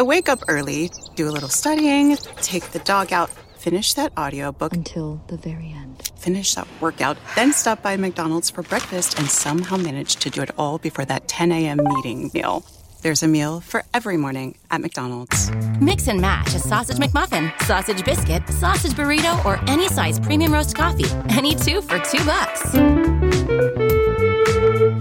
The 0.00 0.04
wake 0.06 0.30
up 0.30 0.42
early, 0.48 0.90
do 1.14 1.28
a 1.28 1.30
little 1.30 1.50
studying, 1.50 2.16
take 2.36 2.70
the 2.70 2.78
dog 2.78 3.12
out, 3.12 3.28
finish 3.58 3.92
that 3.92 4.16
audiobook 4.16 4.72
until 4.72 5.20
the 5.26 5.36
very 5.36 5.74
end. 5.76 6.10
Finish 6.16 6.54
that 6.54 6.66
workout, 6.80 7.18
then 7.36 7.52
stop 7.52 7.82
by 7.82 7.98
McDonald's 7.98 8.48
for 8.48 8.62
breakfast 8.62 9.18
and 9.18 9.28
somehow 9.28 9.76
manage 9.76 10.16
to 10.16 10.30
do 10.30 10.40
it 10.40 10.52
all 10.56 10.78
before 10.78 11.04
that 11.04 11.28
10 11.28 11.52
a.m. 11.52 11.80
meeting 11.84 12.30
meal. 12.32 12.64
There's 13.02 13.22
a 13.22 13.28
meal 13.28 13.60
for 13.60 13.84
every 13.92 14.16
morning 14.16 14.56
at 14.70 14.80
McDonald's. 14.80 15.50
Mix 15.82 16.08
and 16.08 16.18
match 16.18 16.54
a 16.54 16.60
sausage 16.60 16.96
McMuffin, 16.96 17.52
sausage 17.64 18.02
biscuit, 18.02 18.48
sausage 18.48 18.92
burrito, 18.92 19.44
or 19.44 19.60
any 19.68 19.86
size 19.88 20.18
premium 20.18 20.54
roast 20.54 20.74
coffee. 20.74 21.10
Any 21.28 21.54
two 21.54 21.82
for 21.82 21.98
two 21.98 22.24
bucks. 22.24 22.70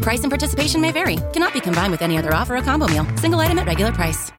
Price 0.03 0.23
and 0.23 0.29
participation 0.29 0.81
may 0.81 0.91
vary. 0.91 1.15
Cannot 1.31 1.53
be 1.53 1.61
combined 1.61 1.91
with 1.91 2.01
any 2.01 2.17
other 2.17 2.33
offer 2.33 2.57
or 2.57 2.61
combo 2.61 2.85
meal. 2.89 3.07
Single 3.15 3.39
item 3.39 3.59
at 3.59 3.65
regular 3.65 3.93
price. 3.93 4.33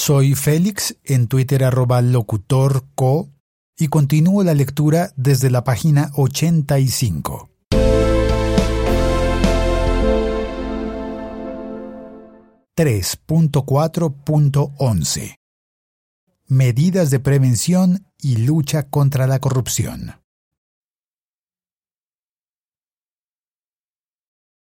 Soy 0.00 0.36
Félix 0.36 0.94
en 1.02 1.26
Twitter 1.26 1.64
arroba 1.64 2.00
locutorco 2.00 3.30
y 3.76 3.88
continúo 3.88 4.44
la 4.44 4.54
lectura 4.54 5.10
desde 5.16 5.50
la 5.50 5.64
página 5.64 6.12
85. 6.14 7.50
(3.4.11) 12.76 15.34
Medidas 16.46 17.10
de 17.10 17.18
prevención 17.18 18.06
y 18.22 18.36
lucha 18.36 18.84
contra 18.84 19.26
la 19.26 19.40
corrupción. 19.40 20.17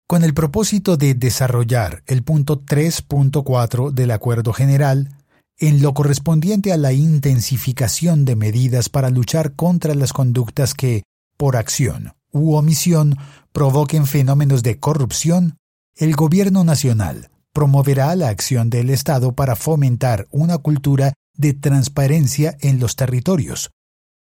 Con 0.09 0.23
el 0.23 0.33
propósito 0.33 0.95
de 0.95 1.15
desarrollar 1.15 2.01
el 2.07 2.23
punto 2.23 2.61
3.4 2.61 3.91
del 3.91 4.11
Acuerdo 4.11 4.53
General, 4.53 5.09
en 5.57 5.81
lo 5.81 5.93
correspondiente 5.93 6.71
a 6.71 6.77
la 6.77 6.93
intensificación 6.93 8.23
de 8.23 8.37
medidas 8.37 8.87
para 8.87 9.09
luchar 9.09 9.51
contra 9.51 9.95
las 9.95 10.13
conductas 10.13 10.73
que, 10.73 11.03
por 11.35 11.57
acción 11.57 12.13
u 12.31 12.55
omisión, 12.55 13.17
provoquen 13.51 14.05
fenómenos 14.05 14.63
de 14.63 14.79
corrupción, 14.79 15.57
el 15.97 16.15
Gobierno 16.15 16.63
Nacional 16.63 17.29
promoverá 17.51 18.15
la 18.15 18.29
acción 18.29 18.69
del 18.69 18.91
Estado 18.91 19.33
para 19.33 19.57
fomentar 19.57 20.27
una 20.31 20.57
cultura 20.57 21.11
de 21.33 21.53
transparencia 21.53 22.55
en 22.61 22.79
los 22.79 22.95
territorios, 22.95 23.71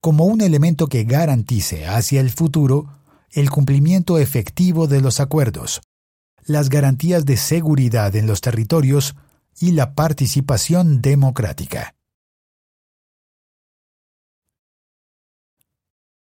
como 0.01 0.25
un 0.25 0.41
elemento 0.41 0.87
que 0.87 1.05
garantice 1.05 1.87
hacia 1.87 2.23
el 2.23 2.31
futuro 2.31 2.87
el 3.31 3.51
cumplimiento 3.51 4.19
efectivo 4.19 4.87
de 4.87 5.01
los 5.01 5.21
acuerdos, 5.21 5.81
las 6.45 6.69
garantías 6.69 7.25
de 7.25 7.37
seguridad 7.37 8.15
en 8.17 8.27
los 8.27 8.41
territorios 8.41 9.15
y 9.59 9.73
la 9.73 9.95
participación 9.95 11.03
democrática. 11.03 11.97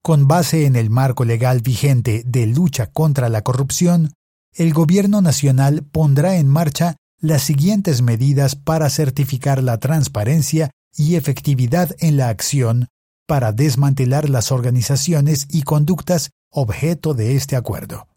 Con 0.03 0.27
base 0.29 0.67
en 0.67 0.77
el 0.77 0.89
marco 0.89 1.25
legal 1.25 1.61
vigente 1.61 2.23
de 2.25 2.47
lucha 2.47 2.87
contra 2.87 3.29
la 3.29 3.43
corrupción, 3.43 4.15
el 4.55 4.73
Gobierno 4.73 5.21
Nacional 5.21 5.85
pondrá 5.85 6.37
en 6.37 6.49
marcha 6.49 6.97
las 7.19 7.43
siguientes 7.43 8.03
medidas 8.03 8.57
para 8.57 8.91
certificar 8.91 9.63
la 9.63 9.79
transparencia 9.79 10.71
y 10.97 11.15
efectividad 11.15 11.95
en 12.01 12.17
la 12.17 12.29
acción 12.29 12.89
para 13.27 13.53
desmantelar 13.53 14.29
las 14.29 14.51
organizaciones 14.51 15.47
y 15.51 15.63
conductas 15.63 16.31
objeto 16.51 17.15
de 17.15 17.37
este 17.37 17.57
acuerdo. 17.57 18.09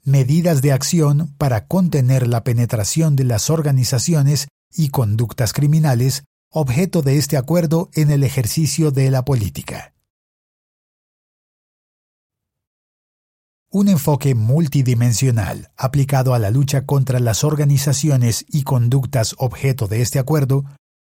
medidas 0.04 0.62
de 0.62 0.72
acción 0.72 1.34
para 1.40 1.66
contener 1.66 2.28
la 2.28 2.44
penetración 2.44 3.16
de 3.16 3.24
las 3.24 3.50
organizaciones 3.50 4.48
y 4.72 4.90
conductas 4.90 5.54
criminales 5.54 6.26
objeto 6.52 7.02
de 7.02 7.18
este 7.18 7.36
acuerdo 7.36 7.90
en 7.96 8.12
el 8.12 8.24
ejercicio 8.24 8.92
de 8.92 9.10
la 9.10 9.26
política. 9.26 9.96
Un 13.72 13.88
enfoque 13.88 14.36
multidimensional 14.36 15.72
aplicado 15.76 16.36
a 16.36 16.40
la 16.40 16.52
lucha 16.52 16.86
contra 16.86 17.20
las 17.20 17.44
organizaciones 17.44 18.46
y 18.48 18.62
conductas 18.62 19.34
objeto 19.40 19.88
de 19.88 20.04
este 20.04 20.20
acuerdo 20.20 20.64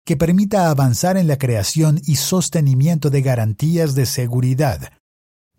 que 0.07 0.17
permita 0.17 0.71
avanzar 0.71 1.19
en 1.19 1.27
la 1.27 1.37
creación 1.37 2.01
y 2.07 2.17
sostenimiento 2.17 3.11
de 3.11 3.23
garantías 3.23 3.95
de 3.95 4.07
seguridad 4.07 4.93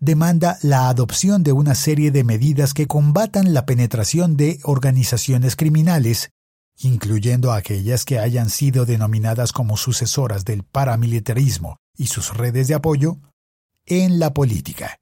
demanda 0.00 0.58
la 0.62 0.88
adopción 0.88 1.42
de 1.42 1.52
una 1.52 1.74
serie 1.74 2.10
de 2.10 2.24
medidas 2.24 2.72
que 2.72 2.86
combatan 2.86 3.52
la 3.52 3.66
penetración 3.66 4.36
de 4.36 4.58
organizaciones 4.62 5.54
criminales, 5.54 6.30
incluyendo 6.78 7.52
aquellas 7.52 8.04
que 8.04 8.18
hayan 8.18 8.48
sido 8.48 8.86
denominadas 8.86 9.52
como 9.52 9.76
sucesoras 9.76 10.44
del 10.44 10.62
paramilitarismo 10.62 11.76
y 11.96 12.06
sus 12.06 12.34
redes 12.34 12.68
de 12.68 12.74
apoyo, 12.74 13.18
en 13.84 14.18
la 14.18 14.32
política. 14.32 14.98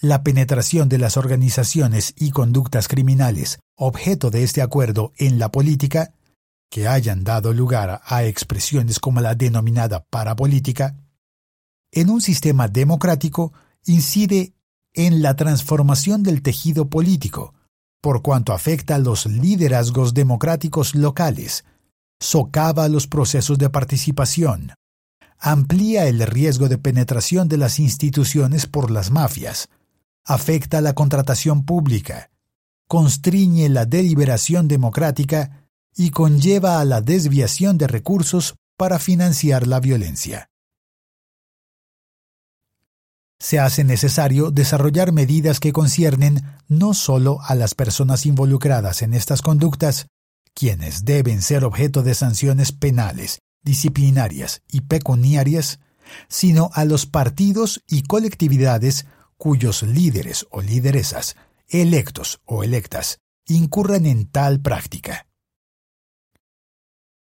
La 0.00 0.22
penetración 0.22 0.88
de 0.88 0.98
las 0.98 1.16
organizaciones 1.16 2.14
y 2.16 2.30
conductas 2.30 2.88
criminales 2.88 3.58
objeto 3.74 4.30
de 4.30 4.42
este 4.42 4.60
acuerdo 4.60 5.12
en 5.16 5.38
la 5.38 5.50
política, 5.50 6.12
que 6.70 6.86
hayan 6.86 7.24
dado 7.24 7.52
lugar 7.52 8.00
a 8.04 8.24
expresiones 8.24 8.98
como 9.00 9.20
la 9.20 9.34
denominada 9.34 10.04
parapolítica, 10.04 10.96
en 11.90 12.10
un 12.10 12.20
sistema 12.20 12.68
democrático 12.68 13.52
incide 13.84 14.52
en 14.92 15.22
la 15.22 15.36
transformación 15.36 16.22
del 16.22 16.42
tejido 16.42 16.88
político, 16.88 17.54
por 18.00 18.22
cuanto 18.22 18.52
afecta 18.52 18.96
a 18.96 18.98
los 18.98 19.26
liderazgos 19.26 20.14
democráticos 20.14 20.94
locales, 20.94 21.64
socava 22.20 22.88
los 22.88 23.06
procesos 23.06 23.58
de 23.58 23.70
participación, 23.70 24.72
amplía 25.38 26.06
el 26.06 26.24
riesgo 26.26 26.68
de 26.68 26.78
penetración 26.78 27.48
de 27.48 27.56
las 27.56 27.78
instituciones 27.78 28.66
por 28.66 28.90
las 28.90 29.10
mafias, 29.10 29.68
afecta 30.24 30.80
la 30.80 30.94
contratación 30.94 31.64
pública, 31.64 32.30
constriñe 32.86 33.68
la 33.68 33.86
deliberación 33.86 34.68
democrática 34.68 35.67
y 35.98 36.10
conlleva 36.10 36.80
a 36.80 36.84
la 36.84 37.00
desviación 37.00 37.76
de 37.76 37.88
recursos 37.88 38.54
para 38.76 39.00
financiar 39.00 39.66
la 39.66 39.80
violencia. 39.80 40.48
Se 43.40 43.58
hace 43.58 43.82
necesario 43.82 44.52
desarrollar 44.52 45.10
medidas 45.10 45.58
que 45.58 45.72
conciernen 45.72 46.40
no 46.68 46.94
solo 46.94 47.40
a 47.42 47.56
las 47.56 47.74
personas 47.74 48.26
involucradas 48.26 49.02
en 49.02 49.12
estas 49.12 49.42
conductas, 49.42 50.06
quienes 50.54 51.04
deben 51.04 51.42
ser 51.42 51.64
objeto 51.64 52.04
de 52.04 52.14
sanciones 52.14 52.70
penales, 52.70 53.40
disciplinarias 53.62 54.62
y 54.68 54.82
pecuniarias, 54.82 55.80
sino 56.28 56.70
a 56.74 56.84
los 56.84 57.06
partidos 57.06 57.82
y 57.88 58.02
colectividades 58.02 59.06
cuyos 59.36 59.82
líderes 59.82 60.46
o 60.50 60.62
lideresas, 60.62 61.34
electos 61.68 62.40
o 62.44 62.62
electas, 62.62 63.18
incurran 63.46 64.06
en 64.06 64.26
tal 64.26 64.60
práctica. 64.60 65.27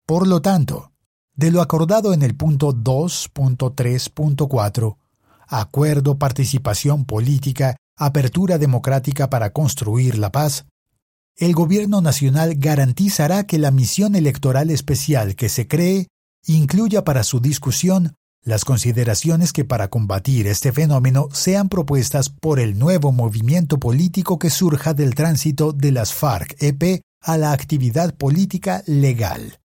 Por 0.06 0.28
lo 0.28 0.42
tanto, 0.42 0.92
de 1.36 1.52
lo 1.52 1.62
acordado 1.62 2.14
en 2.14 2.24
el 2.24 2.36
punto 2.36 2.74
2.3.4, 2.74 4.98
Acuerdo, 5.54 6.18
participación 6.18 7.04
política, 7.04 7.76
apertura 7.98 8.58
democrática 8.58 9.30
para 9.30 9.52
construir 9.52 10.18
la 10.18 10.32
paz, 10.32 10.66
el 11.36 11.54
Gobierno 11.54 12.02
Nacional 12.02 12.56
garantizará 12.56 13.46
que 13.46 13.58
la 13.58 13.70
misión 13.70 14.16
electoral 14.16 14.70
especial 14.70 15.36
que 15.36 15.50
se 15.50 15.68
cree 15.68 16.08
incluya 16.46 17.04
para 17.04 17.24
su 17.24 17.42
discusión 17.42 18.16
las 18.44 18.66
consideraciones 18.66 19.54
que 19.54 19.66
para 19.66 19.90
combatir 19.90 20.48
este 20.48 20.72
fenómeno 20.72 21.28
sean 21.32 21.70
propuestas 21.70 22.30
por 22.30 22.60
el 22.60 22.80
nuevo 22.80 23.12
movimiento 23.12 23.80
político 23.80 24.40
que 24.40 24.50
surja 24.50 24.94
del 24.94 25.16
tránsito 25.16 25.74
de 25.74 25.92
las 25.92 26.14
FARC-EP 26.14 27.02
a 27.22 27.38
la 27.38 27.52
actividad 27.52 28.16
política 28.16 28.84
legal. 28.88 29.61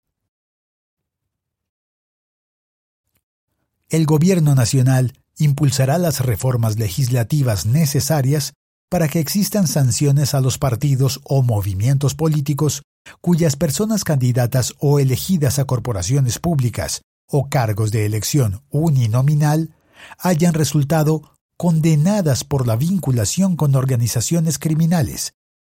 El 3.94 4.08
Gobierno 4.08 4.56
Nacional 4.56 5.14
impulsará 5.38 6.00
las 6.00 6.20
reformas 6.20 6.80
legislativas 6.80 7.68
necesarias 7.68 8.54
para 8.90 9.08
que 9.08 9.20
existan 9.20 9.68
sanciones 9.68 10.34
a 10.34 10.42
los 10.42 10.58
partidos 10.58 11.20
o 11.26 11.44
movimientos 11.44 12.16
políticos 12.16 12.82
cuyas 13.22 13.56
personas 13.56 14.04
candidatas 14.04 14.74
o 14.80 14.98
elegidas 14.98 15.60
a 15.60 15.66
corporaciones 15.66 16.40
públicas 16.40 17.04
o 17.28 17.50
cargos 17.50 17.92
de 17.92 18.08
elección 18.08 18.64
uninominal 18.72 19.76
hayan 20.18 20.56
resultado 20.56 21.32
condenadas 21.56 22.44
por 22.44 22.66
la 22.66 22.76
vinculación 22.76 23.56
con 23.56 23.76
organizaciones 23.76 24.58
criminales, 24.58 25.34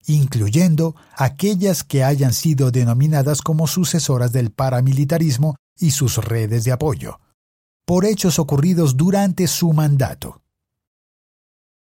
incluyendo 0.08 0.96
aquellas 1.16 1.84
que 1.84 2.04
hayan 2.04 2.34
sido 2.34 2.72
denominadas 2.72 3.44
como 3.44 3.68
sucesoras 3.68 4.32
del 4.32 4.50
paramilitarismo 4.50 5.56
y 5.80 5.92
sus 5.92 6.18
redes 6.18 6.64
de 6.64 6.72
apoyo, 6.72 7.20
por 7.88 8.04
hechos 8.04 8.38
ocurridos 8.38 8.98
durante 8.98 9.48
su 9.48 9.72
mandato. 9.72 10.44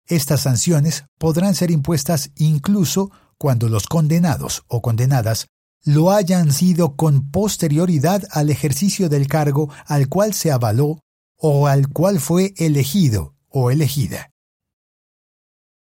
Estas 0.07 0.43
sanciones 0.43 1.07
podrán 1.19 1.55
ser 1.55 1.71
impuestas 1.71 2.31
incluso 2.37 3.11
cuando 3.39 3.71
los 3.71 3.87
condenados 3.87 4.65
o 4.69 4.83
condenadas 4.83 5.47
lo 5.83 6.11
hayan 6.11 6.53
sido 6.53 6.95
con 6.95 7.31
posterioridad 7.31 8.23
al 8.33 8.51
ejercicio 8.51 9.09
del 9.09 9.29
cargo 9.29 9.71
al 9.87 10.11
cual 10.11 10.35
se 10.35 10.53
avaló 10.53 11.01
o 11.39 11.69
al 11.69 11.89
cual 11.89 12.21
fue 12.21 12.53
elegido 12.59 13.35
o 13.49 13.71
elegida. 13.71 14.31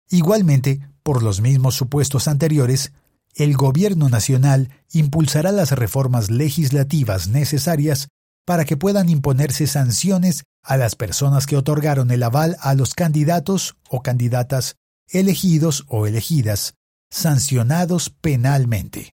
Igualmente, 0.09 0.91
por 1.05 1.23
los 1.23 1.41
mismos 1.41 1.77
supuestos 1.77 2.27
anteriores, 2.27 2.93
el 3.37 3.57
Gobierno 3.57 4.09
Nacional 4.09 4.71
impulsará 4.91 5.53
las 5.53 5.71
reformas 5.71 6.33
legislativas 6.33 7.29
necesarias 7.29 8.09
para 8.51 8.65
que 8.65 8.77
puedan 8.77 9.09
imponerse 9.09 9.69
sanciones 9.69 10.43
a 10.65 10.77
las 10.77 10.97
personas 10.97 11.47
que 11.47 11.57
otorgaron 11.57 12.11
el 12.11 12.21
aval 12.25 12.57
a 12.59 12.75
los 12.75 12.95
candidatos 12.95 13.77
o 13.89 14.03
candidatas 14.03 14.75
elegidos 15.07 15.85
o 15.87 16.09
elegidas, 16.09 16.75
sancionados 17.11 18.11
penalmente. 18.11 19.13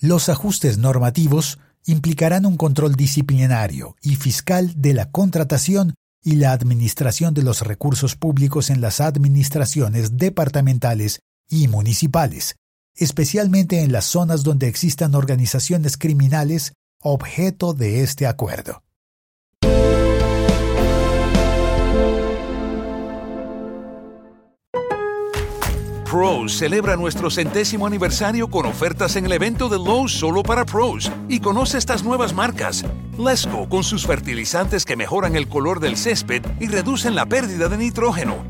Los 0.00 0.28
ajustes 0.28 0.76
normativos 0.76 1.60
implicarán 1.86 2.46
un 2.46 2.56
control 2.56 2.96
disciplinario 2.96 3.94
y 4.02 4.16
fiscal 4.16 4.72
de 4.74 4.92
la 4.92 5.12
contratación 5.12 5.94
y 6.20 6.34
la 6.34 6.50
administración 6.50 7.32
de 7.32 7.44
los 7.44 7.60
recursos 7.60 8.16
públicos 8.16 8.70
en 8.70 8.80
las 8.80 9.00
administraciones 9.00 10.16
departamentales 10.16 11.20
y 11.48 11.68
municipales, 11.68 12.56
especialmente 13.00 13.82
en 13.82 13.92
las 13.92 14.04
zonas 14.04 14.44
donde 14.44 14.68
existan 14.68 15.14
organizaciones 15.14 15.96
criminales 15.96 16.74
objeto 17.02 17.72
de 17.72 18.02
este 18.02 18.26
acuerdo. 18.26 18.82
Pros 26.10 26.58
celebra 26.58 26.96
nuestro 26.96 27.30
centésimo 27.30 27.86
aniversario 27.86 28.48
con 28.48 28.66
ofertas 28.66 29.14
en 29.14 29.26
el 29.26 29.32
evento 29.32 29.68
de 29.68 29.76
Lowe's 29.76 30.10
solo 30.10 30.42
para 30.42 30.66
pros 30.66 31.08
y 31.28 31.38
conoce 31.38 31.78
estas 31.78 32.02
nuevas 32.02 32.34
marcas. 32.34 32.84
Lesco 33.16 33.68
con 33.68 33.84
sus 33.84 34.08
fertilizantes 34.08 34.84
que 34.84 34.96
mejoran 34.96 35.36
el 35.36 35.48
color 35.48 35.78
del 35.78 35.96
césped 35.96 36.42
y 36.58 36.66
reducen 36.66 37.14
la 37.14 37.26
pérdida 37.26 37.68
de 37.68 37.78
nitrógeno. 37.78 38.49